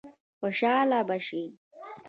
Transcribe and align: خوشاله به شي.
خوشاله 0.39 0.99
به 1.07 1.17
شي. 1.27 1.43